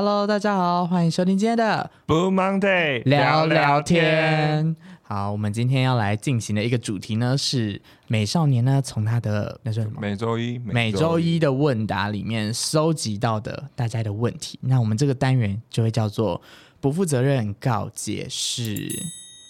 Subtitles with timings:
[0.00, 4.76] Hello，大家好，欢迎收听今天的 Blue Monday 聊聊天。
[5.02, 10.00] 好，我们今天要来进行的一个主题呢，是美少年呢从他的那是什么？
[10.00, 14.56] 每周一每周一的问答里面收集到的大家的问题。
[14.62, 16.40] 那我们这个单元就会叫做
[16.80, 19.02] 不负责任告解释。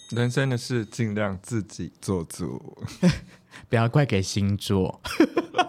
[0.09, 2.75] 人生的事尽量自己做主，
[3.69, 4.99] 不要怪给星座。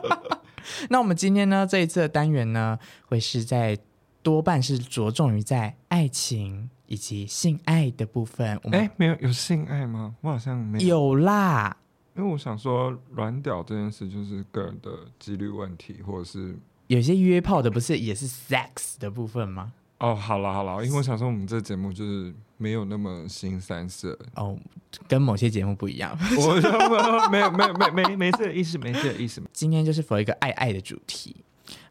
[0.88, 3.76] 那我们今天呢，这一次的单元呢，会是在。
[4.22, 8.58] 多半是着重于在爱情以及性爱的部分。
[8.62, 10.14] 我们哎，没有有性爱吗？
[10.20, 10.88] 我好像没有。
[10.88, 11.76] 有啦，
[12.16, 19.72] 因为我想说，软屌这件事就是个人的几率问题，或者是有些约炮的不是也是 sex 的部分吗？
[19.98, 24.58] 哦，好了好了，因为我想说，我们这节目就是没有那么新三色哦，
[25.06, 26.18] 跟某些节目不一样。
[26.38, 29.42] 我说没有没有没有没没没这个意思，没这个意思。
[29.52, 31.36] 今天就是 for 一个爱爱的主题。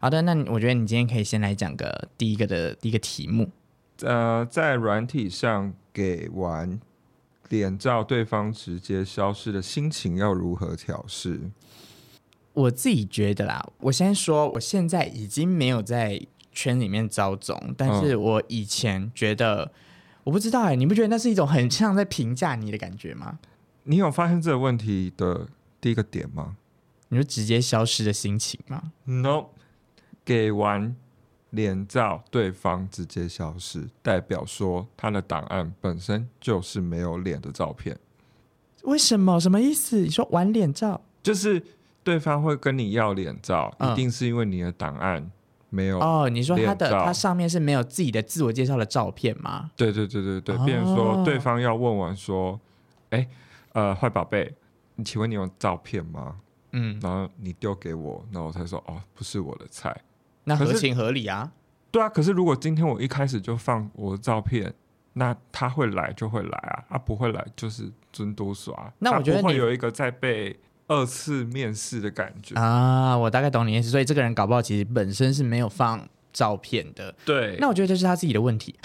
[0.02, 3.50] 好的，那我觉得你今天可以先来讲个第一个的第一个题目。
[4.02, 6.80] 呃，在软体上给完
[7.50, 11.42] 脸照，对方直接消失的心情要如何调试？
[12.54, 19.72] 我自己觉得啦，我先说，我现在已经没有在圈里面招总，但是我以前觉得，嗯、
[20.24, 23.38] 我不知道哎、欸，你不觉得那是一种很像在评价你的感觉吗？
[23.84, 25.46] 你有发现这个问题的
[25.82, 26.56] 第一个点吗？
[27.10, 29.48] 你说直接消失的心情吗？No。
[30.24, 30.96] 给完
[31.52, 37.98] 脸照，对方直接消失，代表说他的档案本身就是没有脸的照片。
[38.84, 39.40] 为什么？
[39.40, 40.00] 什么意思？
[40.02, 41.62] 你说完脸照，就是
[42.04, 45.30] 对方会跟你要脸照，嗯、一定是因为你的档案
[45.70, 46.30] 没有哦。
[46.30, 49.72] 你说他的他上面是没有自己的自我介绍的照片吗？
[49.76, 52.60] 对对对对对，比如、哦、说对方要问完说，
[53.10, 53.28] 哎，
[53.74, 54.56] 呃，坏宝贝，
[54.96, 56.38] 你请问你有照片吗？
[56.72, 60.00] 嗯，然后你丢给我，然后我才说，哦，不是我的菜。
[60.50, 61.52] 那合情合理啊，
[61.92, 62.10] 对啊。
[62.10, 64.74] 可是如果今天我一开始就放我的照片，
[65.14, 68.92] 那他会来就会来啊，他、啊、不会来就是尊多耍。
[68.98, 73.16] 那我觉得会有一个在被二次面试的感觉啊。
[73.16, 77.14] 我大概懂你意思，所以这个人搞不好其实本身是没有放照片的。
[77.24, 78.76] 对，那我觉得这是他自己的问题。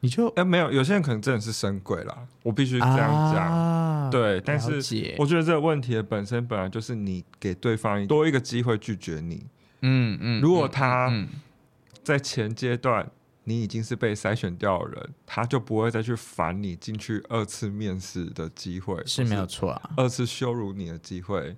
[0.00, 3.36] 你就哎、欸、没有，有些人可能真的是神鬼啦，我必须这样讲。
[3.36, 4.76] 啊、对，但是
[5.18, 9.44] 我觉得这个问题的本身本来就是你给对方多一个机会拒绝你。
[9.80, 11.12] 嗯嗯，如果他
[12.04, 13.10] 在前阶段
[13.42, 19.90] 你已经是被筛选掉的人，他就不会再去烦你进去二次面试的机会，是没有错啊。
[19.96, 21.56] 二次羞辱你的机会，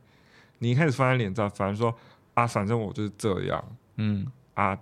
[0.60, 1.94] 你一开始放在脸上，反正说
[2.32, 4.78] 啊，反正我就是这样，嗯啊，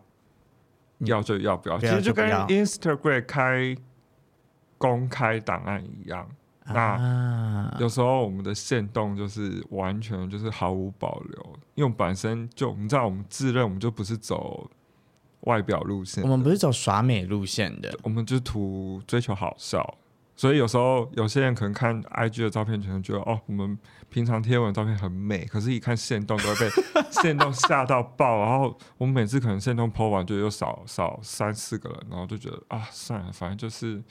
[1.00, 3.76] 要就要，不要，其实就跟 Instagram 开
[4.78, 6.28] 公开档案一样。
[6.66, 14.70] 那有时候我们的线动就是完全就是毫无保留，因为本身就你知道，我们自认我们就不是走
[15.40, 19.98] 外表路线，我们不是走耍美路线的，我们就图追求好笑。
[20.36, 26.70] 所以有时候有些人可能看 IG 的照片，可能觉得哦，我们平常贴文的照片很美，可是一看线动都会被
[27.22, 28.40] 线动吓到爆。
[28.40, 34.02] 然后我们每次可能线动 po 完就又少少三四个人，然后就觉得啊，算了，反正就是。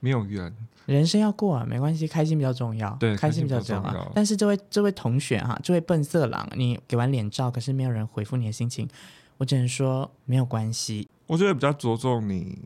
[0.00, 0.54] 没有缘，
[0.86, 2.94] 人生要过啊，没关系，开心比较重要。
[3.00, 4.12] 对，开心比较重要。
[4.14, 8.88] 但是这位这位同学哈，这位笨色狼，你给完脸照，可是没有人回复你的心情，
[9.38, 11.08] 我只能说没有关系。
[11.26, 12.58] 我觉得比较着重你，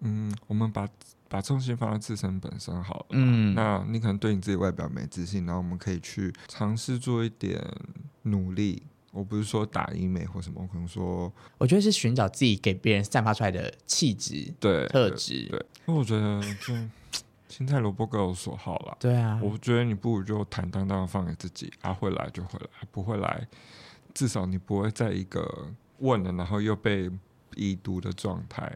[0.00, 0.88] 嗯，我们把
[1.28, 3.06] 把重心放在自身本身好了。
[3.10, 7.60] 嗯，那你可能对你自己外表没自信，然后我们可以去尝试做一点
[8.22, 8.84] 努力。
[9.16, 15.46] 我不是说打医美或什么，我可能说，我觉得是寻找自己给别人散发出来的气质、对特质。
[15.48, 16.74] 对，因为我觉得就
[17.48, 18.94] 青菜萝卜各有所好啦。
[19.00, 23.48] 对啊，我觉得你不如就坦荡荡放给自己，啊，会来就会来，不会来，
[24.12, 25.68] 至少你不会在一个
[26.00, 27.10] 问了然后又被
[27.54, 28.70] 已读的状态。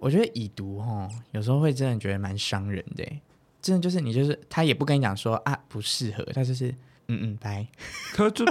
[0.00, 3.04] 我觉得已读哦，有时候会真的觉得蛮伤人的，
[3.62, 6.70] 真的就是你就是他也不跟你讲说啊不适合，他就是
[7.06, 7.68] 嗯嗯拜，
[8.12, 8.44] 他就。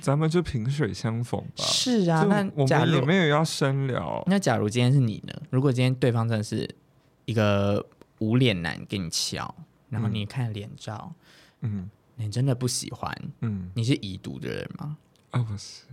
[0.00, 1.64] 咱们就萍水相逢吧。
[1.64, 4.22] 是啊，那我们也没有要深聊。
[4.26, 5.32] 那假如今天是你呢？
[5.50, 6.68] 如果今天对方真的是
[7.24, 7.84] 一个
[8.18, 9.54] 无脸男给你敲，
[9.88, 11.12] 然后你看脸照，
[11.60, 14.96] 嗯，你真的不喜欢，嗯，你是已读的人吗？
[15.30, 15.84] 啊，不是，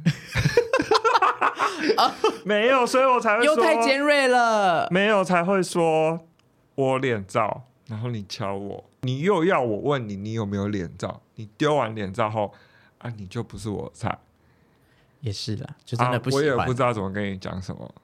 [2.44, 6.20] 没有，所以我才会说又太尖锐了，没有才会说
[6.76, 11.22] 我脸照，然后你敲我，你又要我问你，你有没有脸照？
[11.36, 12.54] 你丢完脸照后。
[13.08, 14.18] 啊，你就不是我菜，
[15.22, 16.46] 也是的，就真的不喜欢。
[16.50, 17.96] 啊，我也不知道怎么跟你讲什么，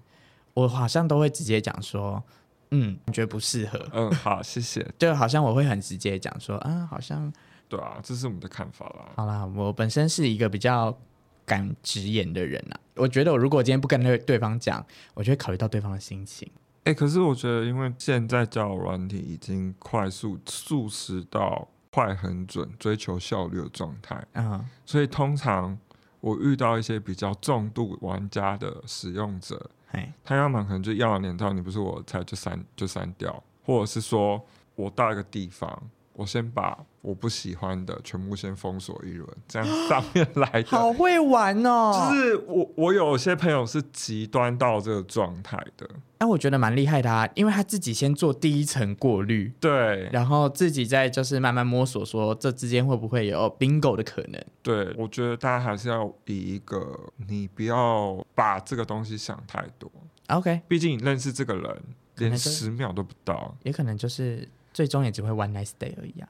[0.54, 2.24] 我好像都会直接讲说，
[2.72, 3.86] 嗯，你觉得不适合。
[3.92, 4.88] 嗯，好，谢谢。
[4.98, 7.32] 就好像我会很直接讲说，啊，好像，
[7.68, 9.10] 对啊，这是我们的看法啦。
[9.16, 10.98] 好啦，我本身是一个比较
[11.46, 12.80] 敢直言的人啊。
[12.96, 16.50] 我觉得我如果今天不跟对对方讲，我就会考虑到对方的心情。
[16.86, 25.78] 哎、欸，可是我觉得，因为现在交友软体已经快速速食到快很准、追求效率的状态，嗯，所以通常
[26.22, 34.44] 我遇到一些比较重度玩家的使用者，嘿他要么可能就要了连到你不是我才就删就删掉，或者是说
[34.74, 35.84] 我到一个地方。
[36.14, 42.10] 我先把我不喜欢的全部先封锁一轮，这样上面来的 好会玩哦。
[42.12, 45.90] 就是我我有些朋友是极端到这个状态的，
[46.20, 54.40] 哎、啊，我觉得蛮厉害的啊，因为他自己先做第一层过滤，对，然后自己再就是慢慢摸索，说这之间会不会有 bingo 的可能。
[54.62, 56.96] 对，我觉得大家还是要以一个
[57.28, 59.92] 你不要把这个东西想太多。
[60.28, 61.82] OK，毕竟你认识这个人
[62.18, 64.48] 连十秒都不到，也可能就是。
[64.74, 66.28] 最终也只会 one nice day 而已啊，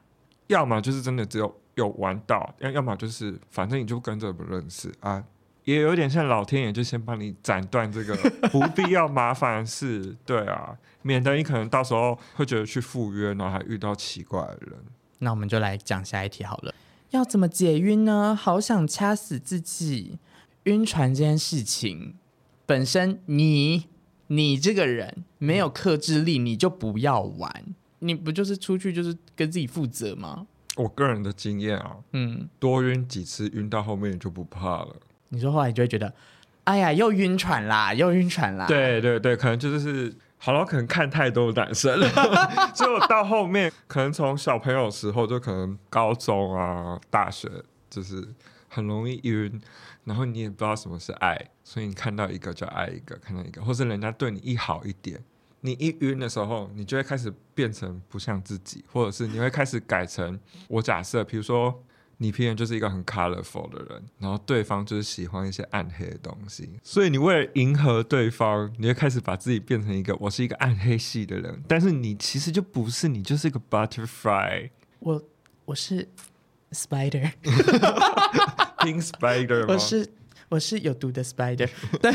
[0.48, 5.24] 要么就是真的只有有玩到，要要么就是反正你就跟着不认识啊，
[5.64, 8.14] 也有点像老天爷就先帮你斩断这个
[8.52, 14.78] 不必要麻烦的事，对啊，免得你可能到时候会觉得去赴约，然后还遇到奇怪的人。
[15.20, 16.74] 那我们就来讲下一题好了，
[17.10, 18.36] 要怎么解晕呢？
[18.38, 20.18] 好想掐死自己，
[20.64, 22.16] 晕船这件事情
[22.66, 23.86] 本身你，
[24.26, 27.74] 你你这个人没有克制力，你就不要玩。
[28.04, 30.46] 你不就是出去就是跟自己负责吗？
[30.76, 34.96] 我个人的经验啊，嗯，多晕几次，晕到后面你就不怕了。
[35.30, 36.12] 你说后来你就会觉得，
[36.64, 38.66] 哎呀，又晕船啦，又晕船啦。
[38.66, 42.08] 对对对，可能就是好了，可能看太多男生了，
[42.74, 47.48] 所以我到后面可能从小朋友时候就可能高中啊、大学，
[47.88, 48.28] 就是
[48.68, 49.60] 很容易晕，
[50.04, 55.22] 然后你也不知道什么是爱，所以你看到一个就爱一个，看到一个，或是人家对你一好一点。
[55.66, 60.38] 你一晕的时候，你就会开始变成不像自己，或者是你会开始改成
[60.68, 61.82] 我假设，比如说
[62.18, 74.68] 你平时就是一个很 colorful 的人，然后对方就是喜欢一些暗黑的东西，所以你为了迎合对方，你会开始把自己变成一个我是一个暗黑系的人，但是你其实就不是，你就是一个 butterfly。
[74.98, 75.24] 我
[75.64, 76.06] 我是
[76.72, 77.32] spider，pink
[79.02, 80.06] spider， 我是
[80.50, 81.70] 我是有毒的 spider，
[82.02, 82.14] 但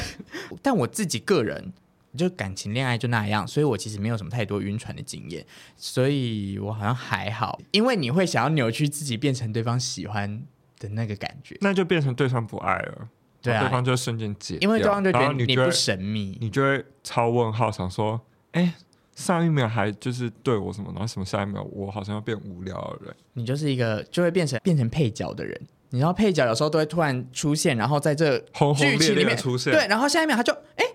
[0.61, 1.73] 但我自己个人。
[2.17, 5.45] 就感情恋爱就那样，所以我其实没有什么太多晕船的经验，
[5.77, 7.59] 所以我好像还好。
[7.71, 10.41] 因为你会想要扭曲自己，变成对方喜欢
[10.79, 13.07] 的那个感觉，那就变成对方不爱了，
[13.41, 18.19] 对啊，对方就瞬间解，因为对方就觉得你不神秘，你就会超问号，想说，
[18.53, 18.73] 哎，
[19.13, 25.61] 上一秒还就是对我什么，然后什么下一秒我好像要变无聊的人，你就是一个就会变成变成配角的人，
[25.91, 28.39] 你知道配角有时候都会突然出现，然后在这
[28.75, 30.85] 剧情里面出现，对，然后下一秒他就哎。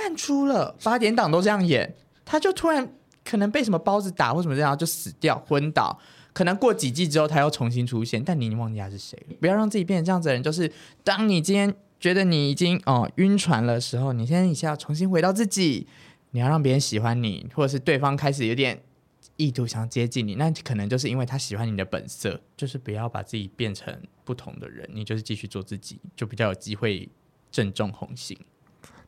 [0.00, 1.94] 淡出了，八点档都这样演，
[2.24, 2.90] 他就突然
[3.22, 5.98] 可能被什么包子打或什么这样就死掉昏倒，
[6.32, 9.36] 可能过几季之后他又重新出现，但你已经忘记他是谁了。
[9.38, 10.72] 不要让自己变成这样子的人，就是
[11.04, 15.86] 当你今天觉得你已经哦晕船了时候，你现在你先要重新回到自己，
[16.30, 18.82] 你要让别人喜欢你，或者是对方开始有点
[19.36, 27.06] 意图想接近你，那可能就是因为他喜欢你的本色，就是不要把自己变成不同的人，你就是继续做自己，就比较有机会
[27.50, 28.38] 正中红心。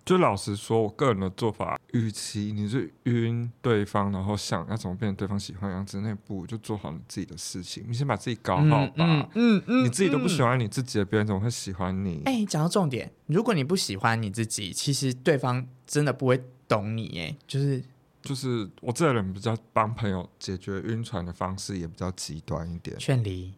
[0.04, 7.84] 就老实说，我个人的做法，与其你是晕对方，然后想要怎么变成对方喜欢的样子，那不如就做好你自己的事情。
[7.86, 8.92] 你先把自己搞好吧。
[8.96, 12.20] 嗯嗯，嗯，你自己都不喜欢你自己的，别人怎么会喜欢你？
[12.24, 17.20] 哎，讲到重点，如果你不喜欢你自己，其实对方真的不会懂你。
[17.20, 17.80] 哎，就是
[18.22, 23.54] 就是我这个人比较帮朋友解决晕船的方式也比较极端一点，劝离，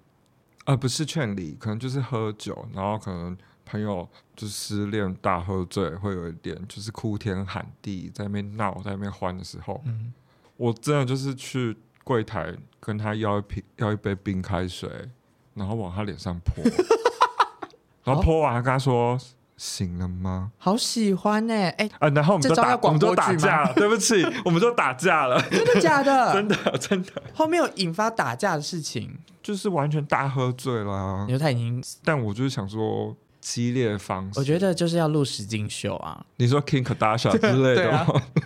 [0.66, 3.34] 而不是劝离，可能就是喝酒，然后可能。
[3.64, 10.12] 朋友就失恋大喝醉，会有一点就是哭天喊地，在那边闹，在那边欢的时候，嗯，
[10.56, 14.90] 我真的就是去柜台跟他要一瓶要一杯冰开水，
[15.54, 16.62] 然后往他脸上泼，
[18.04, 19.18] 然后泼完跟他说
[19.56, 20.52] 醒了吗？
[20.58, 26.34] 好喜欢呢、欸，哎、欸，啊，然后我们就打我们就打架了，对不起，我们就打架了， 真的假的？
[26.34, 33.16] 真的真的，后面有引发打架的事情，就是完全大喝醉了、啊，因为他已经，但我就是想说。
[33.44, 36.24] 激烈的方式，我觉得就是要录实境秀啊！
[36.36, 37.92] 你说 Kim Kardashian 之类的？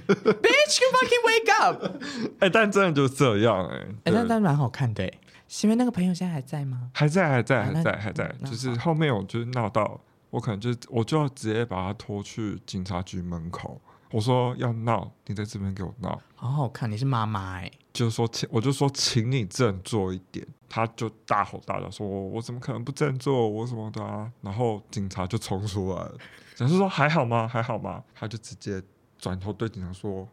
[0.08, 1.84] Bitch, you fucking wake up！
[2.42, 5.08] 哎、欸，但真的就是这样哎、欸，哎、欸，但但蛮好看的。
[5.46, 6.90] 前面那个朋友现在还在吗？
[6.92, 8.34] 还在，还在，还在，还在。
[8.44, 10.00] 就是后面我就是闹到，
[10.30, 13.80] 我可能就我就要直接把他拖去警察局门口。
[14.10, 16.20] 我说要闹，你在这边给我闹。
[16.34, 17.70] 好好看，你是妈妈哎。
[17.92, 20.46] 就是说，请我就说，请你振作一点。
[20.68, 23.48] 他就大吼大叫说：“我怎么可能不振作？
[23.48, 26.14] 我什么的啊？”然后警察就冲出来了，
[26.54, 27.48] 警察说：“还好吗？
[27.48, 28.80] 还好吗？”他就直接
[29.18, 30.28] 转头对警察说：“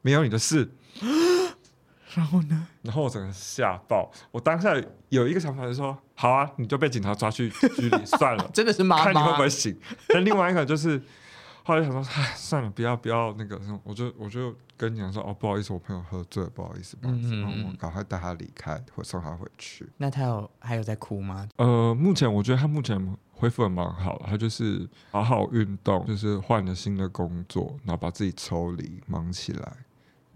[0.00, 0.68] 没有你的事。
[2.14, 2.66] ”然后呢？
[2.80, 4.10] 然后我整个吓爆。
[4.30, 4.74] 我当下
[5.10, 8.50] 有一个想法就是说，好啊，你就被警察抓去拘留 算了。
[8.54, 9.78] 真的是妈妈，看你会不会醒。
[10.08, 11.00] 但另外一个就是，
[11.68, 19.86] 后来想说，唉，算了，不要不要那个，我就我就跟你讲说，哦，不好意思，我朋友喝醉了，不好意思，不好意思，嗯嗯嗯，然后我赶快带他离开，或送他回去。
[19.98, 21.46] 那他有还有在哭吗？
[21.56, 22.98] 呃，目前我觉得他目前
[23.32, 29.76] 恢复的蛮好的，他就是好好运动，就是换了新的工作，然后把自己抽离，忙起来。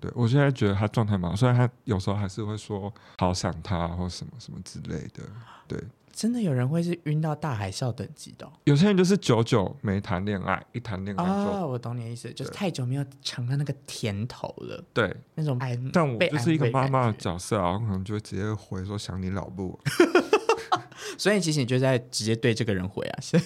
[0.01, 5.23] 对，我现在觉得他状态蛮好，虽然他有时候还是会说好想他或什么什么之类的。
[5.67, 8.53] 对，真的有人会是晕到大海啸等级的哦？
[8.65, 14.85] 有些人就是久久没谈恋爱，一谈恋爱哦，我懂你的意思，就是太久没有尝到那个甜头了。
[14.93, 15.77] 对，那种爱。
[15.93, 19.79] 但我就是一个妈妈的角色啊，我可能就会直接回说想你老母。
[21.19, 23.41] 所以其实你就在直接对这个人回啊，是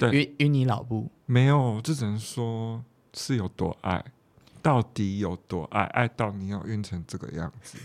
[0.00, 1.10] 对，晕晕你老母？
[1.26, 2.82] 没有，这只能说
[3.14, 4.04] 是有多爱。
[4.60, 5.82] 到底有多爱？
[5.84, 7.78] 爱到你要晕成这个样子？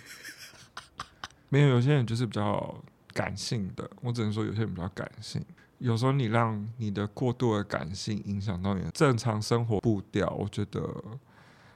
[1.49, 3.89] 没有，有些人就是比较感性的。
[4.01, 5.43] 我只能说，有些人比较感性。
[5.77, 10.81] 有时候你让你的过度的感性影响到你的正常生活步调，我觉得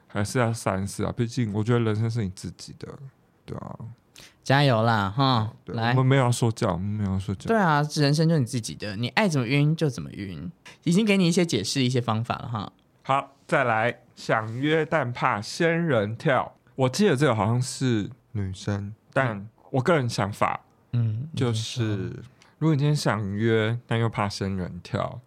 [0.08, 1.12] 还是要三思啊。
[1.12, 2.88] 毕竟，我觉得人生是你自己的，
[3.46, 3.76] 对啊。
[4.44, 5.54] 加油啦，哈！
[5.66, 7.50] 来，我们没有要说教，我们没有要说教。
[7.50, 10.50] 对啊，人生就是你自己的，你爱怎么晕就怎么晕。
[10.86, 12.72] 已经给你一些解释、一些方法了，哈。
[13.04, 14.00] 好，再来。
[14.16, 20.62] 想约但怕仙人跳，我记得这个好像是女生，但我个人想法，
[20.94, 22.08] 嗯，就是
[22.58, 25.22] 如果你今天想约，但又怕生人跳，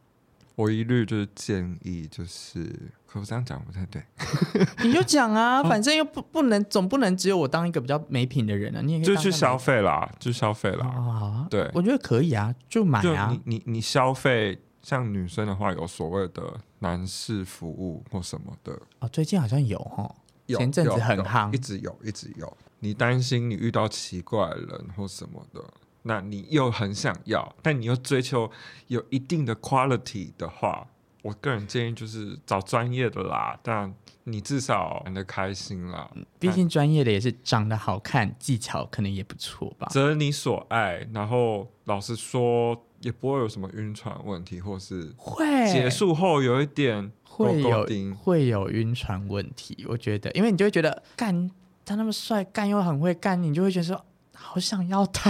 [0.57, 2.64] 我一律就是建议，就是，
[3.07, 4.02] 可我这样讲不太对，
[4.85, 14.61] 你就讲啊，反正又不不能，总不能只有我当一个比较没品的人啊，你也可以就去消费啦，就消费啦，啊，对，我觉得可以啊，就买啊，你你你消费。
[14.83, 16.43] 像女生的话，有所谓的
[16.79, 20.11] 男士服务或什么的哦，最近好像有哈，
[20.47, 22.57] 前阵子很夯，一直有，一直有。
[22.81, 25.63] 你担心你遇到奇怪人或什么的，
[26.03, 28.51] 那你又很想要，但你又追求
[28.89, 30.87] 有一定的 quality 的话，
[31.23, 33.59] 我个人建议就是找专业的啦。
[33.63, 33.95] 但
[34.25, 39.87] 你至少玩的开心啦，毕竟专业的也是长得好看，技巧可能也不错吧。
[39.91, 42.85] 择你所爱，然后老实说。
[43.01, 49.87] 也不会有什么晕船问题，或是会结束后有一点会有会有晕船问题。
[49.89, 51.51] 我觉得，因为你就会觉得干
[51.91, 55.29] 他那么帅，干又很会干，你就会觉得说好想要他，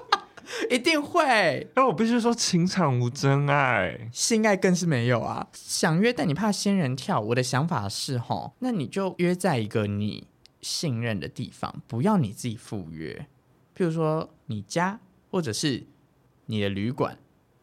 [0.68, 1.66] 一定会。
[1.74, 5.48] 但我必须说，情场无真爱，性爱更是没有啊。
[5.54, 7.18] 想约，但你怕仙人跳。
[7.18, 10.26] 我的想法是吼，那你就约在一个你
[10.60, 13.26] 信任的地方，不要你自己赴约，
[13.74, 15.86] 譬如说你家，或者是。
[16.46, 17.16] 你的旅馆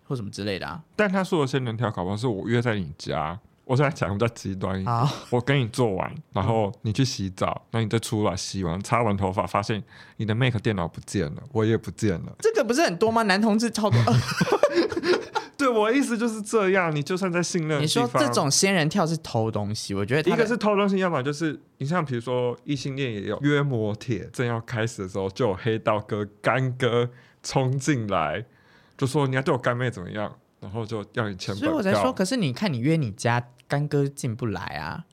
[0.06, 0.82] 或什么之类的啊？
[0.96, 3.38] 但他说的仙人跳，搞不好是我约在你家。
[3.68, 9.84] 我现在讲比较极端一点，我跟你做完，然后你去洗澡，那、嗯、你再出来洗完，擦完头发，发现
[10.16, 12.34] 你的 Mac 电脑不见了，我也不见了。
[12.40, 13.24] 这个不是很多吗？
[13.24, 14.00] 男同志超多。
[15.58, 16.96] 对，我的意思就是这样。
[16.96, 27.10] 你就算在信任，你说这种仙人跳是偷东西，我觉得一个是偷东西，要么就是你像比如说异性恋也有约摩铁，正要开始的时候，就有黑道哥干哥
[27.42, 28.46] 冲进来。
[28.96, 31.56] 就说你要对我干妹怎么样，然后就要你签。
[31.56, 35.06] 所以我在说，可是你看你约你家干哥进不来啊，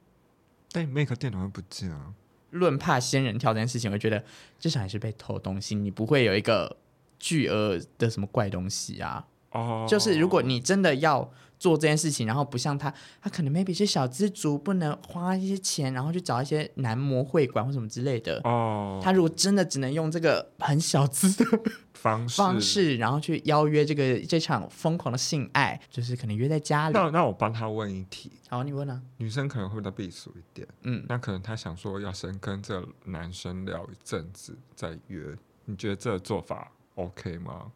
[0.73, 2.15] 但你 Mac 电脑又不见啊。
[2.51, 4.25] 论怕仙人跳这件事情，我觉得
[4.61, 6.77] 至少还是被偷东西，你不会有一个
[7.19, 9.27] 巨额的什么怪东西啊。
[9.55, 12.93] 哦，就是如果你真的要做这件事情，然后不像他，
[13.23, 18.41] 他可能 maybe 是小资族，不能花一些钱，然后去找一些男模会馆或什么之类的。
[18.45, 21.45] 哦，他如果真的只能用这个很小资的。
[22.05, 26.93] 方式，方式，然后去邀约这个这场疯狂的性爱，就是可能约在家里。
[26.93, 29.01] 那那我帮他问一题，好，你问啊。
[29.17, 35.35] 女生可能会比较避俗一点，嗯，那可能她想说要先跟这个男生聊一阵子再约，
[35.65, 37.73] 你觉得这个做法 OK 吗？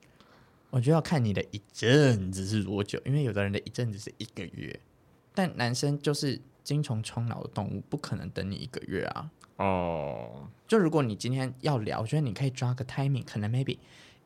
[0.70, 4.78] 我觉得要看你的一阵子是多久，因为有的人的一阵子是一个月，
[5.34, 9.30] 但男生就是精虫充脑的动物，不可能等你一个月啊。
[9.56, 13.78] 哦，就如果你今天要聊，我觉得你可以抓个 timing，可能 maybe。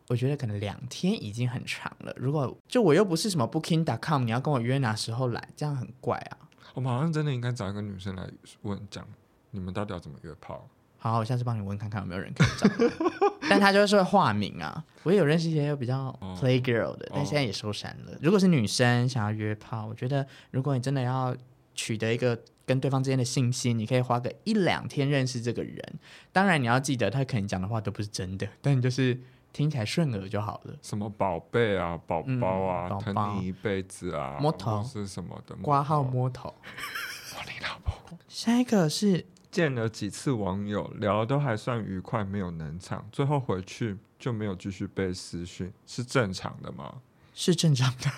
[0.09, 2.13] 我觉得可能两天已经很长了。
[2.19, 6.51] 如果就我又不是什么 Booking.com，你要跟我约哪时候来，这样很怪啊。
[6.75, 8.29] 我们好像真的应该找一个女生来
[8.63, 9.07] 问讲，
[9.53, 10.69] 你们到底要怎么约炮？
[11.03, 12.69] 好，我下次帮你问看看有没有人可以找。
[13.51, 14.85] 但他就是会化名啊。
[15.03, 18.13] 我也有认识一些比较 play girl 的，哦、但现在也收山了。
[18.13, 21.37] 哦、如果是女生想要约炮，我觉得如果你真的要
[21.75, 25.83] 取得一个跟对方之间的信息，你可以花个一两天认识这个人。
[26.31, 29.19] 当然你要记得，他可能讲的话都不是真的，但你就是。
[29.53, 30.75] 听起来顺耳就好了。
[30.81, 35.55] 什么宝贝啊，宝宝啊，嗯、宝宝疼你一辈子啊，摸头是什么的？
[35.57, 36.49] 挂号摸头。
[37.37, 38.19] 我你老婆。
[38.29, 47.03] 下一个是见了几次网友，聊的都还算愉快，没有冷场，最后回去就没有继续被私讯，是正常的吗？
[47.35, 48.11] 是正常的，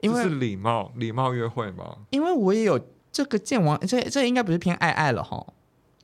[0.00, 1.96] 因为是礼貌礼貌约会吗？
[2.10, 2.78] 因为我也有
[3.10, 5.44] 这个见网，这这应该不是偏爱爱了哈，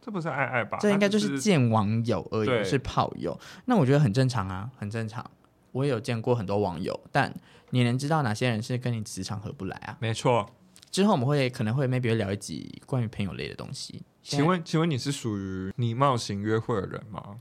[0.00, 0.78] 这不是爱爱吧？
[0.80, 3.38] 这应该就是见网友而已，是炮友。
[3.66, 5.30] 那我觉得很正常啊，很正常。
[5.72, 7.32] 我也有见过很多网友，但
[7.70, 9.98] 你能知道哪些人是跟你磁场合不来啊？
[10.00, 10.48] 没错。
[10.90, 14.02] 之后我们会可能会 maybe 会聊一集关于朋友类的东西。
[14.22, 17.38] 请问，请问你是属于礼貌型约会的人吗？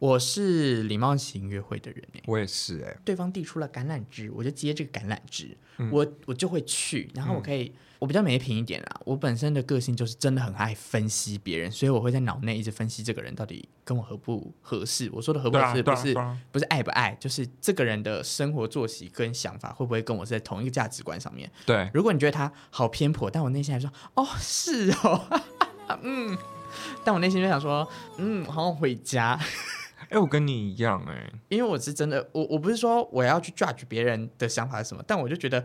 [0.00, 2.98] 我是礼貌型约会的人，我也是哎、欸。
[3.04, 9.00] 对方递出了橄榄枝，我就接这个橄榄枝，嗯、我我就会去，然后我可以，嗯、我比较没品一点啦。
[9.06, 15.08] 我本身的个性就是真的很爱分析别人，所以我会在脑内一直分析这个人到底跟我合不合适。
[15.10, 16.14] 我说的合不合适，不是
[16.52, 21.50] 不是爱不爱，就是这个人的生活作息跟想法会不会跟我是在同一个价值观上面。
[21.64, 25.42] 对，如果你觉得他好偏颇，但我内心还说，哦，是哦，
[26.02, 26.36] 嗯，
[27.04, 27.88] 但我内心就想说，
[28.18, 29.38] 嗯，好想回家。
[30.10, 35.64] 哎，我跟你一样哎、欸，因为我是真的，我我不是说我要去 judge 别人的想法是什么，但我就觉得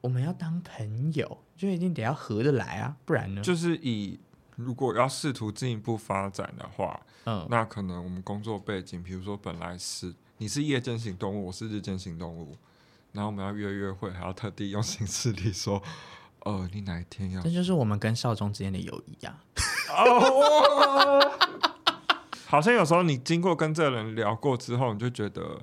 [0.00, 3.42] 我们要当朋友，就一定得要合得来啊，不然呢？
[3.42, 4.18] 就是以
[4.56, 12.56] 如果要试图进一步发展的话，嗯，那可能我们工作背景，比如说本来是你是夜间行动物，我是日间行动物，
[13.12, 15.82] 然后我们要约约会，还要特地用行事历说，
[16.46, 17.42] 呃，你哪一天要？
[17.42, 19.42] 这就是我们跟少中之间的友谊啊。
[19.90, 21.20] 哦
[22.46, 25.60] 好像有时候你经过跟这个人聊过之后，你就觉得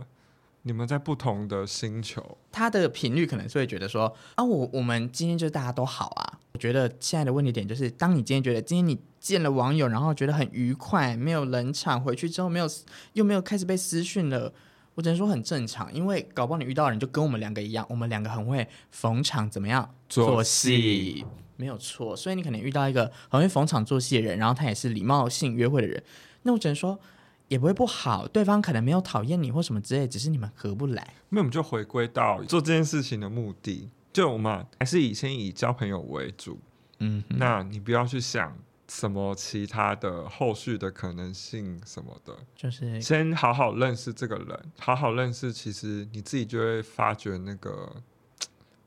[0.64, 2.38] 你们在不同的星球。
[2.52, 6.40] 他的频率可能是会觉得说啊，我我们今天就大家都好啊。
[6.52, 12.68] 我觉得现在的问题点就是，当你今天觉得今天你见了网友，然后觉得很愉快，没有冷场，回去之后没有
[13.14, 14.54] 又没有开始被私讯了，
[14.96, 21.26] 我只能说很正常，因为搞不好你遇到的人就跟我们两个一样，我们两个很会逢场怎么样做戏，
[21.58, 22.16] 没有错。
[22.16, 26.04] 所以你可能遇到一个很会逢场作戏的人，然后他也是礼貌性约会的人。
[26.44, 27.00] 那我只能说，
[27.48, 28.28] 也不会不好。
[28.28, 31.16] 对方可能没有讨厌你或什么之类，只是你们合不来。
[31.30, 36.60] 那我们就回归到做这件事情的目的，就我们还是以先以交朋友为主。
[37.00, 38.56] 嗯，那你不要去想
[38.94, 47.92] 什么其他的后续的可能性什么的，就是先好好认识这个人，好好认识，其实你自己就会发觉那个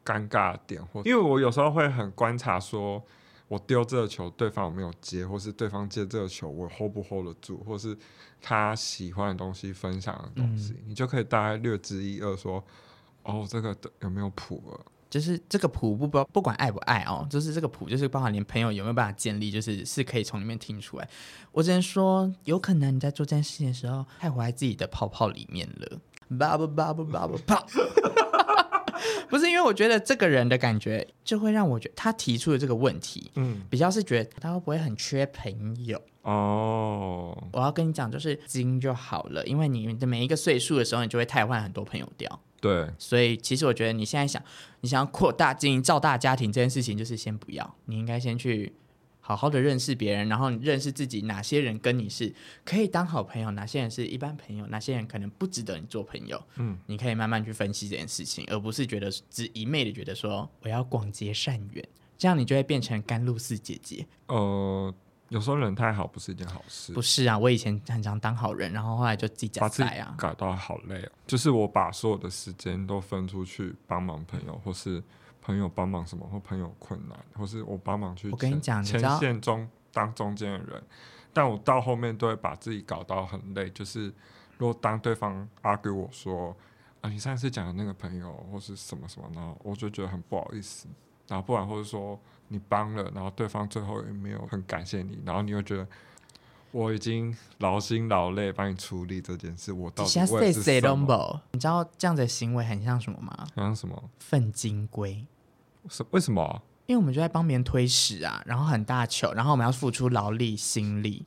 [0.04, 3.02] 尴尬点，或因为我有时候会很观察说。
[3.48, 7.96] 我丢这个球，对方有没有接，或是对方接这个球，我 hold 不 hold 得住，或是
[8.42, 12.64] 他喜欢的东西、分享的东西，嗯、你就可以大概略知一二说，说
[13.22, 14.80] 哦，这个有没有谱了？
[15.16, 21.09] 就是这个谱不不不管爱不爱哦，就是这个谱，就是包含连朋友有没有办法建立，就是是可以从里面听出来。
[21.52, 25.98] 我只能说，有可能你在做这件事情的时候，太活在自己的泡泡里面了。
[26.31, 27.64] bubble bubble bubble pop。
[29.31, 37.37] 不是因为我觉得这个人的感觉，就会让我觉得他提出的这个问题，嗯，比较是觉得他会不会很缺朋友哦。
[37.52, 42.38] 我要跟你讲，就是精就好了，因为你的每一个岁数的时候，你就会太换很多朋友掉。
[42.60, 44.42] 对，所以其实我觉得你现在想，
[44.80, 48.72] 你想要扩大经营造大家庭这件事情，就是先不要，你应该先去。
[49.18, 52.32] 好好的认识别人，然后你认识自己，哪些人跟你是
[52.64, 56.40] 可以当好朋友，哪些人是一般朋友，哪些人可能不值得你做朋友。
[56.58, 61.84] 嗯，你可以慢慢去分析这件事情，而不是觉得只一昧的觉得说我要广结善缘，
[62.16, 64.06] 这样你就会变成甘露寺姐姐。
[64.28, 64.94] 呃，
[65.28, 66.92] 有时候人太好不是一件好事。
[66.92, 71.12] 不是啊，我以前很常当好人，然后后来就自己假赛啊，搞到好累啊。
[71.26, 75.02] 就是我把所有的时间都分出去帮忙朋友，或是。
[75.42, 78.28] 朋友帮忙什么，或朋友困难，或是我帮忙去。
[78.30, 80.82] 我跟你讲，前线中当中间的人，
[81.32, 83.70] 但我到后面都会把自己搞到很累。
[83.70, 84.12] 就是
[84.58, 86.52] 如果当对方 argue 我说
[87.00, 90.88] 啊，你上次讲的那个朋友或是什么什么，然后我就觉得很不好意思。
[91.28, 95.87] 然后不然或者说你帮了，然后对方最后也没有很感谢你，然后你又觉得
[96.72, 101.40] 我已经劳心劳累帮你处理这件事，我到底为是什么？
[101.52, 103.46] 你知道这样子的行为很像什么吗？
[103.54, 104.11] 很像什么？
[104.18, 105.24] 粪金龟。
[105.88, 106.62] 什为什么？
[106.87, 111.24] 因为我们就在帮别人推屎啊，然后很大球，然后我们要付出劳力心力，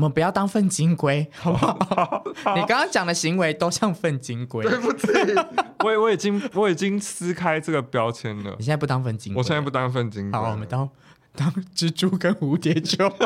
[0.00, 1.78] 我们不要当粪金龟，好不好？
[1.94, 4.64] 好好你刚刚讲的行为都像粪金龟。
[4.64, 5.08] 对不起，
[5.84, 8.56] 我我已经我已经撕开这个标签了。
[8.58, 9.38] 你现在不当粪金龟？
[9.38, 10.40] 我现在不当粪金龟。
[10.40, 10.88] 好，我们当
[11.36, 13.18] 当蜘蛛跟蝴蝶就好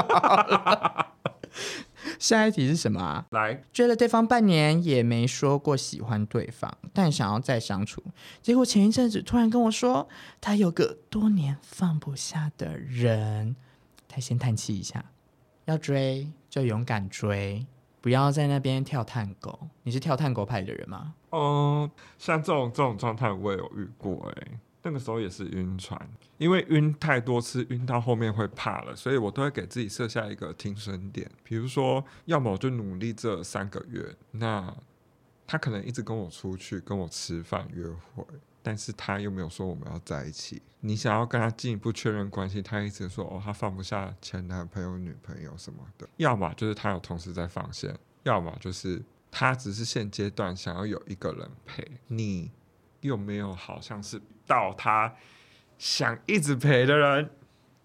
[0.49, 1.07] 了。
[2.19, 3.25] 下一题是什么啊？
[3.31, 8.03] 来，追了对方半年也没说过喜欢对方，但想要再相处。
[8.43, 10.09] 结果前一阵子突然跟我说，
[10.41, 13.55] 他有个多年放不下的人。
[14.09, 15.05] 他先叹气一下，
[15.65, 17.67] 要追就勇敢追，
[18.01, 19.59] 不要在那边跳探戈。
[19.83, 21.13] 你是跳探戈派的人吗？
[21.31, 26.01] 嗯，像这种这种状态我也有遇过哎、那个时候也是晕船，
[26.39, 31.29] 因为晕太多次，晕到后面会怕了，所以我都会给自己设下一个停损点。
[31.43, 34.73] 比如说，要么我就努力这三个月，那
[35.49, 38.25] 他可能一直跟我出去，跟我吃饭约会，
[38.65, 40.63] 但是他又没有说我们要在一起。
[40.81, 46.09] 你想要跟他进一步确认关系，他一直说哦，他放不下前男朋友、女朋友什么的。
[46.17, 52.51] 要么就是他有同时在放线，要么就是他只是现阶段想要有一个人陪你。
[53.03, 55.15] 又没有好像是到他
[55.77, 57.29] 想一直陪的人，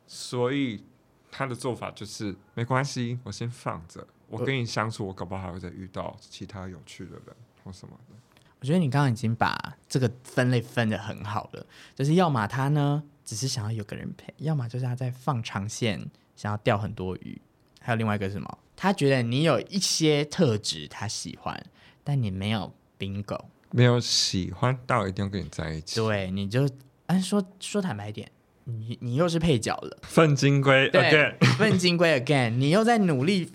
[0.07, 0.85] 所以
[1.29, 4.07] 他的做法就是没关系，我先放着。
[4.27, 8.15] 我跟你相处，我搞不好还会再遇到其他有趣的人或什么的。
[8.61, 17.41] 我觉得你刚刚已经把这个分类分的很好了，就是要么他呢只是想要有个人陪，要么就是他在放长线，想要钓很多鱼。
[17.81, 18.57] 还有另外一个是什么？
[18.75, 21.65] 他觉得你有一些特质他喜欢，
[22.03, 23.45] 但你没有 bingo。
[23.71, 26.67] 没有喜欢到一定要跟你在一起，对，你就
[27.05, 28.29] 哎说说坦白一点，
[28.63, 33.51] 你你又是配角了，粪金龟，again，粪金龟 again，你又在努力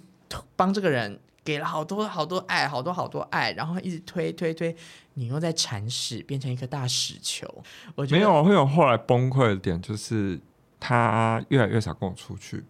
[0.55, 4.75] 帮这个人给了好多好多爱，好多好多爱，然后一直推推推，
[5.15, 7.47] 你又在铲屎，变成一颗大屎球。
[7.95, 10.41] 我觉得没有，会有后来崩溃的点，就是
[10.81, 12.65] 他越来越少跟我出去，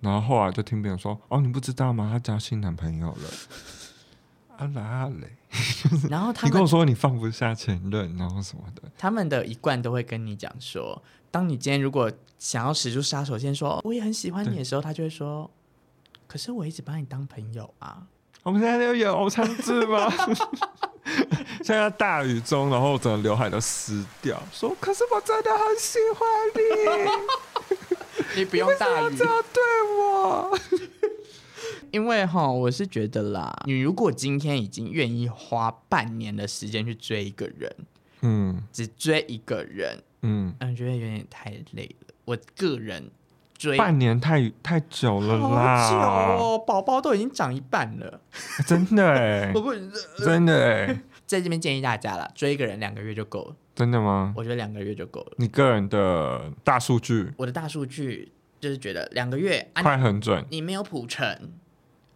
[0.00, 2.08] 然后后来就听别人说，哦，你不知道吗？
[2.12, 3.30] 他交新男朋友了。
[4.58, 5.26] 阿拉蕾，
[6.10, 15.50] 然后他你跟我说你放不下前任，然后什么的，他们的一贯都会跟你讲说，当你今天如果想要使出杀手锏，说我也很喜欢你的时候，他就会说，
[16.26, 18.06] 可是我一直把你当朋友啊。
[18.42, 20.10] 我们现在有演偶像剧吗？
[21.62, 26.28] 现在大雨中，然后整个刘海都湿掉，说可是我真的很喜欢
[28.34, 29.62] 你， 你不用大雨这样对
[29.98, 30.58] 我。
[31.90, 37.76] 因为哈，我是觉得啦，你如果今天已经愿意花半年的时间去追一个人，
[38.22, 42.14] 嗯，只追一个人，嗯，我觉得有点太累了。
[42.24, 43.10] 我个人
[43.60, 43.76] 追。
[43.76, 48.20] 半年太太久了啦，好久哦，宝宝都已经长一半了，
[48.66, 49.70] 真的哎，我不
[50.24, 54.32] 真的哎， 在这边建议大家啦，追一个人两个月就够了，真的吗？
[54.34, 55.32] 我觉得两个月就够了。
[55.36, 61.52] 你个人的大数据，我的大数据就是觉得两个月快很准，你没有谱成。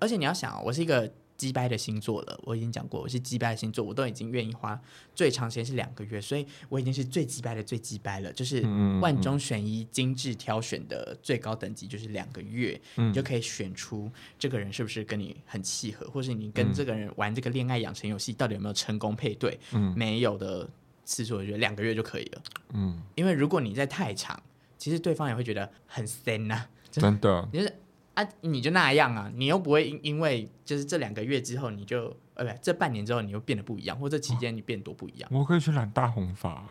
[0.00, 4.80] 而且你要想，我是一个机掰的星座了，我已经讲过，我是机掰的星座，我都已经愿意花
[5.14, 8.62] 最长时间是两个月，所以我已经是最机掰的最机掰了，就是
[9.00, 19.94] 万中选一、精致挑选的最高等级就是两个月，你就可以选出这个人是不是跟你很契合，或是你跟这个人玩这个恋爱养成游戏到底有没有成功配对，嗯。
[19.96, 20.68] 没有的
[21.04, 22.42] 次数，我觉得两个月就可以了，
[22.72, 24.40] 嗯，因为如果你在太长，
[24.76, 27.72] 其实对方也会觉得很森呐，真的，就是。
[28.14, 35.29] 啊，你就那样啊，你又不会因因为就是这两个月之后你就，呃，不，这半年之后你又变得不一样，或者这期间你变多不一样。
[35.33, 36.64] 我可以去染大红发。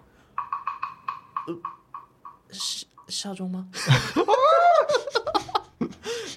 [1.48, 1.60] 呃，
[2.52, 3.70] 是少中吗？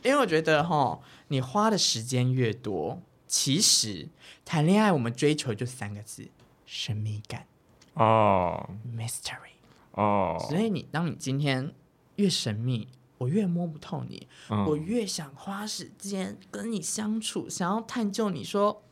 [0.03, 4.09] 因为我觉得哈，你花的时间越多，其实
[4.45, 6.29] 谈恋爱我们追求就三个字：
[6.65, 7.47] 神秘感。
[7.95, 9.55] 哦，mystery。
[9.93, 11.73] 哦，所以你当你今天
[12.17, 12.89] 越神秘。
[13.19, 18.83] 我越摸不透你，嗯、我越想花时间跟你相处，想要探究你说，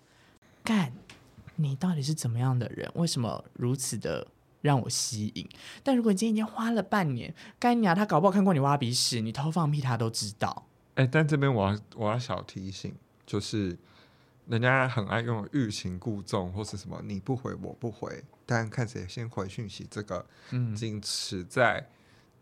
[0.62, 0.92] 干，
[1.56, 2.90] 你到底是怎么样的人？
[2.94, 4.26] 为什么如此的
[4.62, 5.46] 让我吸引？
[5.82, 10.66] 但如果你今天已经花了半年，干你啊，他搞不好看过你挖鼻屎，你偷放屁他都知道。
[10.94, 12.94] 哎、欸，但这边我要我要小提醒，
[13.26, 13.76] 就是
[14.46, 20.24] 人家很爱用欲擒故纵或是什么，你不回我不回，但看谁先回讯息，这个
[20.74, 21.86] 仅此在。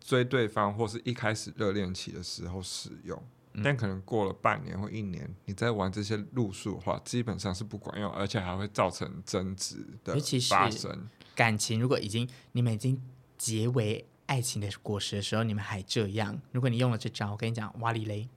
[0.04, 3.20] 追对方或是一开始热恋期的时候使用，
[3.54, 10.16] 嗯、但可能过了半年或一年，你再玩这些路数的话，基本上是不管用，而且还会造成争执的
[10.48, 11.08] 发生。
[11.34, 13.00] 感情如果已经你们已经
[13.38, 18.28] 结为爱情的果实的时候，你们还这样，如果你用了这招，我跟你讲，哇哩嘞，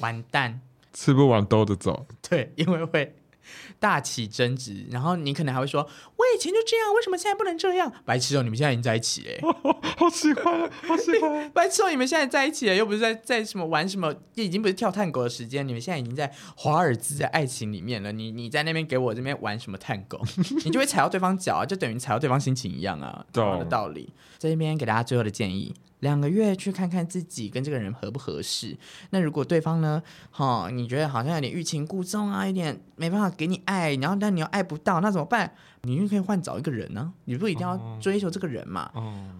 [0.00, 0.60] 完蛋，
[0.92, 2.06] 吃不完兜着走。
[2.28, 3.14] 对，因为会。
[3.78, 5.82] 大起争执，然后你可能还会说
[6.16, 9.38] ：“我以前就这样，为什么现在不能这样？”白痴哦，你们现在已经在一起哎，
[9.96, 11.50] 好喜欢，好喜欢！
[11.50, 18.12] 白痴哦，你们现在在一起了，又不是在在什么玩什么，已经不是跳探戈的时间，你们现在已经在华尔兹的爱情里面了。
[18.12, 20.20] 你你在那边给我这边玩什么探戈，
[20.64, 24.12] 你就会踩到对方脚啊，就等于踩到对方心情一样啊，同样的道理。
[24.38, 25.74] 在这边给大家最后的建议。
[26.00, 28.76] 两个月去看看自己跟这个人合不合适。
[29.10, 35.52] 那如果对方呢，哈、哦，你觉得好像有点欲擒故纵啊，有点没办法给你爱，然后但你又爱不到，那怎么办？
[35.82, 38.90] 你就可以换找一个人呢、啊，你不一定要追求这个人嘛。
[38.94, 39.30] 哦。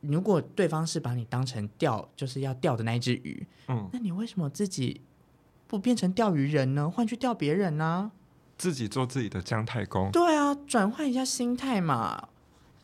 [0.00, 5.00] 如果对方是把你当成钓，就是要钓的那一只鱼，嗯，那你为什么自己
[5.66, 6.88] 不变成钓鱼人呢？
[6.88, 8.12] 换去钓别人呢？
[8.56, 10.10] 自己做自己的姜太公。
[10.12, 12.28] 对啊，转换一下心态嘛。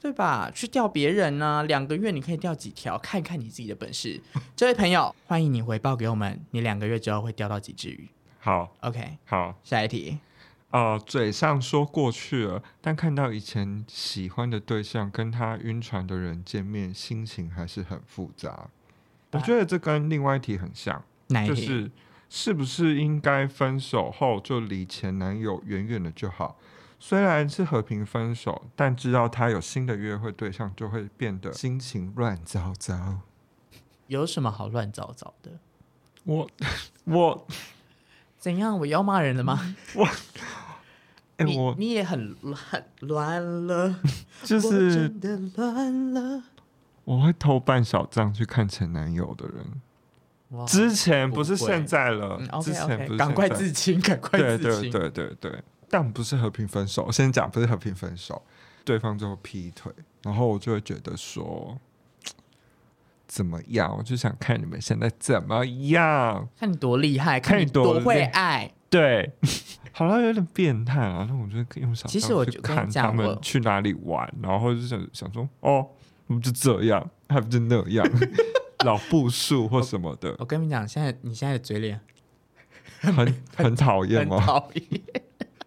[0.04, 0.50] 对吧？
[0.54, 2.98] 去钓别人呢、啊，两个月你可以钓几条？
[2.98, 4.20] 看看你自己的本事。
[4.54, 8.06] 这位朋友，欢迎你回报给我们，你两个月之后会钓到几只鱼？
[8.38, 10.18] 好，OK，好，下一题。
[10.72, 18.50] 哦、呃，嘴上说过去了，但看到以前喜欢的对象跟他晕船的人见面，心情还是很复杂。
[18.50, 18.70] 啊、
[19.30, 21.54] 我觉得这跟另外一题很像，哪一题？
[21.54, 21.90] 就是
[22.28, 26.58] 是不是应该分手后就离前男友远远的就好？
[27.06, 33.18] 虽然是和平分手，但知道他有新的约会对象，就会变得心情乱糟糟。
[34.06, 35.50] 有什么好乱糟糟的？
[36.24, 36.48] 我
[37.04, 37.46] 我
[38.40, 38.78] 怎样？
[38.78, 39.76] 我要骂人了吗？
[39.94, 40.08] 我，
[41.36, 44.00] 欸、你我你也很很乱了，
[44.42, 46.42] 就是真的乱了。
[47.04, 50.66] 我会偷办小账去看前男友的人。
[50.66, 54.90] 之前不是现在了，嗯、okay, 之前不是赶快自清，赶快自清。
[54.90, 55.62] 对对对对对。
[55.94, 58.42] 但不是和平分手，先讲不是和平分手，
[58.84, 59.92] 对方最后劈腿，
[60.24, 61.78] 然后我就会觉得说，
[63.28, 63.96] 怎么样？
[63.96, 68.72] 我就想看你们现在怎么样，看你多厉害，看你多会爱。
[68.90, 69.32] 对，
[69.92, 71.24] 好像有点变态啊。
[71.30, 75.86] 那我就用小，其实我就看他们去哪里玩，然后就想想说，哦，
[76.26, 78.04] 我们就这样，还不就那样，
[78.84, 80.30] 老步数或什么的。
[80.30, 82.00] 我，我跟你讲，现在你现在的嘴脸
[82.98, 84.40] 很很讨厌吗？
[84.44, 85.00] 讨厌。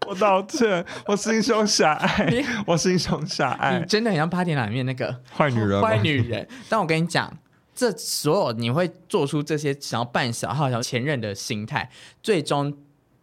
[0.08, 3.78] 我道歉，我心胸狭隘，我心胸狭隘。
[3.78, 6.48] 你真的很像八点档里面那个 坏女人，坏女人。
[6.68, 7.36] 但我跟你讲，
[7.74, 11.90] 这所有你会做出这些想要扮小号、想要前任的心态，
[12.22, 12.74] 最终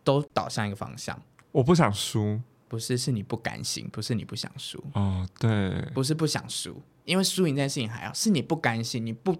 [0.04, 1.20] 都导向一个方向。
[1.52, 4.84] 我不想输，不是，是你不甘心，不是你不想输。
[4.94, 9.36] 哦，对，不是不想输，因为输赢这件事情还好，是你不甘心，你不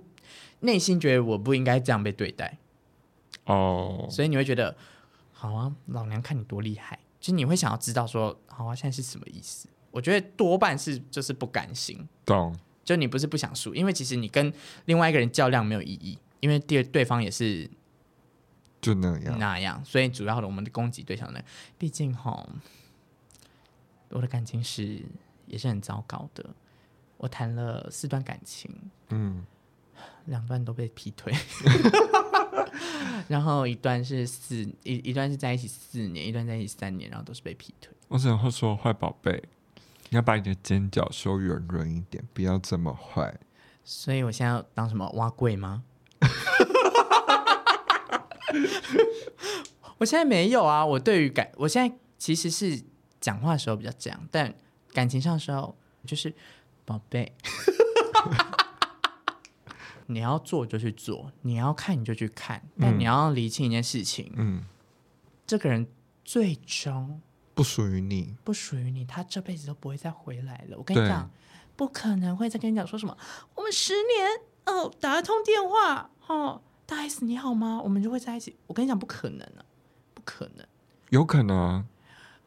[0.62, 2.58] 内心觉得我不应该这样被对待。
[3.44, 4.76] 哦，所以你会觉得，
[5.32, 6.98] 好啊，老娘看你多厉害。
[7.26, 9.68] 其实你会想要知道说，好啊，现在是什么意思？
[9.90, 12.56] 我觉得多半是就是不甘心，懂？
[12.84, 14.54] 就你不是不想输，因为其实你跟
[14.86, 17.68] 另外一个人较量没有意义，因为第二对方也是
[18.80, 21.42] 就那样那样，所以主要的我们的攻击对象呢，
[21.80, 22.48] 毕竟哈，
[24.10, 25.02] 我的感情是
[25.48, 26.48] 也是很糟糕的，
[27.18, 28.72] 我谈了四段感情，
[29.10, 29.44] 嗯，
[30.26, 31.34] 两段都被劈腿。
[33.28, 37.92] 然后一段是四一一段是在一起四年，一段在一起三年，然后都是被劈腿。
[38.08, 39.44] 我只能会说，坏宝贝，
[40.10, 43.40] 你要把你的尖角修圆润一点，不要这么坏。
[43.84, 45.84] 所以我现在要当什么挖柜吗？
[49.98, 52.84] 我现在没有啊，我对于感，我现在其实是
[53.22, 54.54] 讲话的时候比较这样，但
[54.92, 56.34] 感情上的时候就是
[56.86, 57.34] 宝贝。
[60.08, 64.64] 你要做就去做，你要看你就去看，但你要理清一件事情，嗯，
[65.48, 65.88] 这个人
[66.24, 67.22] 最终
[67.54, 70.78] 不属于你，不属于你，他这辈子都不会再回来了。
[70.78, 71.30] 我跟你讲，
[71.76, 73.18] 不可能会再跟你讲说什么，
[73.56, 77.82] 我们十年哦，打一通电话，哦，大 S 你好吗？
[77.84, 78.56] 我们就会在一起。
[78.68, 79.66] 我跟你讲，不可能啊，
[80.14, 80.66] 不可能，
[81.10, 81.86] 有可能啊，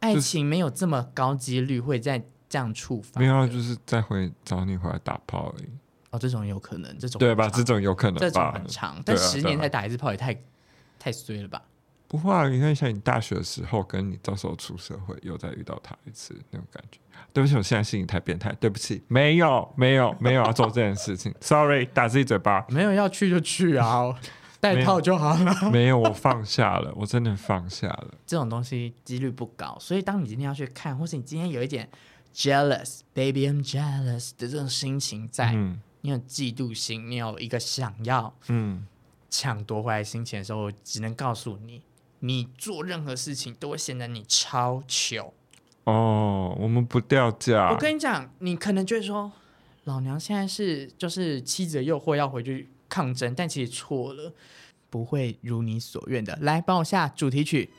[0.01, 5.69] 爱情没有这么高几率会再这样触发，没有，就是再回找你回来打炮而已。
[6.11, 7.49] 哦，这种有可能，这种对吧？
[7.49, 10.35] 这种有可能，这种很长，但十年才打一次炮也太
[10.99, 11.63] 太衰了吧？
[12.07, 16.99] 不会啊，你看像你大学的时候，跟你到时候出社会又再遇到他一次那种感觉。
[17.35, 24.19] 对不起，我现在心里太变态，对不起，没有没有没有要做这件事情，sorry，打自己嘴巴，没有要去就去啊，
[24.59, 25.71] 带套就好了。
[25.71, 28.15] 没有，我放下了，我真的放下了。
[28.27, 31.87] 这种东西几率不高，所以当你今天要去看，或是你今天有一点
[32.35, 35.53] jealous，baby I'm jealous 的这种心情在。
[35.55, 38.87] 嗯你有嫉妒心，你有一个想要嗯
[39.29, 41.83] 抢夺回来心情的时候，我只能告诉你，
[42.21, 45.35] 你做任何事情都会显得你超糗
[45.85, 46.57] 哦。
[46.59, 47.71] 我们不掉价。
[47.71, 49.31] 我跟你讲，你可能觉得说，
[49.85, 54.33] 老娘现在是就是妻子的诱惑要回去抗争，但其实错了，
[54.89, 56.39] 不会如你所愿的。
[56.41, 57.71] 来，帮我下主题曲。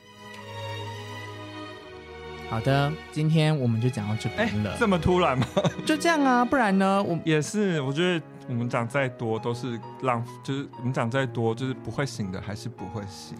[2.50, 4.76] 好的，今天我们就讲到这边了。
[4.76, 5.46] 这么突然吗？
[5.86, 7.00] 就这样啊，不然呢？
[7.00, 13.38] 我也是，我觉得我们讲再多都是浪，就是我们讲再多就是不会醒的，还是不会醒。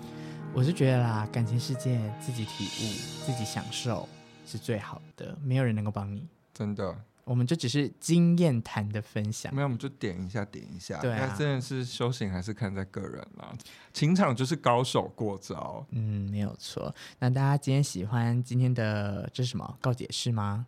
[0.54, 4.08] 我是觉得啦，感情世界自己体悟、自己享受
[4.46, 6.28] 是最好的，没有人能够帮你。
[6.54, 6.94] 真的。
[7.24, 10.98] 我们就只是经验谈的分享，没有，我们就点一下，点一下。
[11.00, 13.52] 对啊，真的是修行还是看在个人啦。
[13.92, 16.94] 情场就是高手过招，嗯，没有错。
[17.18, 20.66] 那大家今天喜欢今天的这是什么告解室吗？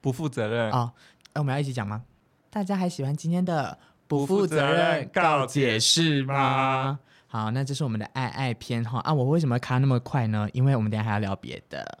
[0.00, 0.92] 不负责任哦，
[1.34, 2.04] 我们要一起讲吗？
[2.50, 7.00] 大家还喜欢今天的不负责任告解室吗？
[7.28, 9.14] 好，那这是我们的爱爱篇哈啊！
[9.14, 10.48] 我为什么卡那么快呢？
[10.52, 11.98] 因为我们等下还要聊别的。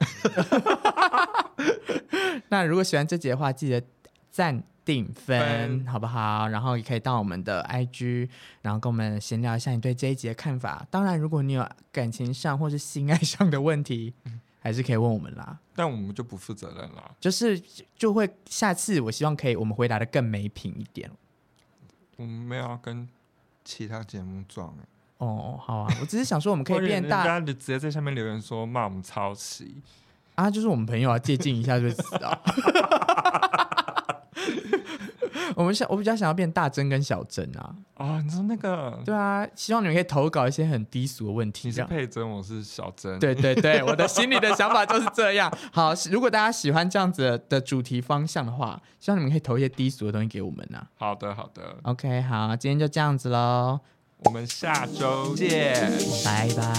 [2.48, 3.82] 那如果喜欢这集的话，记得
[4.30, 4.64] 赞。
[4.88, 6.48] 定分好不好？
[6.48, 8.26] 然后也可以到我们的 IG，
[8.62, 10.86] 然后跟我们闲聊一下你对这一集的看法。
[10.90, 15.58] 当然，如果你有感情上或是性爱上的问题，嗯、还是可以问我们啦。
[15.74, 17.14] 但我们就不负责任啦。
[17.20, 17.62] 就是
[17.98, 21.10] 就会下次，我希望可以我们回答的更没品一点。
[22.16, 23.06] 我们没有要跟
[23.62, 24.86] 其他节目撞哎。
[25.18, 27.18] 哦，好啊，我只是想说我们可以变大。
[27.18, 29.82] 大家就直接在下面留言说骂我们抄袭
[30.34, 32.40] 啊，就是我们朋友啊，借镜一下就知道。
[35.56, 37.74] 我们想，我比较想要变大针跟小针啊！
[37.96, 38.96] 哦，你说那个？
[39.04, 41.66] 对啊，希望你们可以投稿一些很低俗的问题。
[41.66, 43.18] 你是佩针，我是小针。
[43.18, 45.52] 对对对，我的心里的想法就是这样。
[45.72, 50.86] 好，如果大家喜欢这样子的主题方向的话，希望你们可以投一些低俗的东西给我们啊。
[50.96, 51.76] 好的，好的。
[51.82, 53.80] OK，好，今天就这样子喽，
[54.24, 55.92] 我们下周见。
[56.24, 56.78] 拜拜。